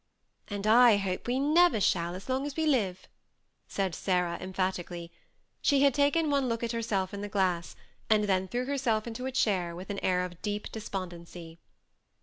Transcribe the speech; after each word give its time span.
"And 0.47 0.65
I 0.65 0.97
hope 0.97 1.27
we 1.27 1.39
never 1.39 1.79
shall 1.79 2.15
as 2.15 2.27
long 2.27 2.47
as 2.47 2.55
we 2.55 2.65
live," 2.65 3.07
said 3.67 3.93
Sarah, 3.93 4.35
emphatically. 4.41 5.11
She 5.61 5.83
had 5.83 5.93
taken 5.93 6.31
one 6.31 6.49
look 6.49 6.63
at 6.63 6.71
her 6.71 6.81
self 6.81 7.13
in 7.13 7.21
the 7.21 7.29
glass, 7.29 7.75
and 8.09 8.23
then 8.23 8.47
threw 8.47 8.65
herself 8.65 9.05
into 9.05 9.27
a 9.27 9.31
chair, 9.31 9.75
with 9.75 9.91
an 9.91 9.99
air 9.99 10.25
of 10.25 10.41
deep 10.41 10.71
despondency. 10.71 11.59